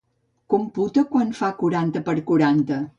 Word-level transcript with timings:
Computa 0.53 1.05
quant 1.13 1.37
fa 1.43 1.53
quaranta 1.63 2.05
per 2.11 2.21
quaranta. 2.33 2.87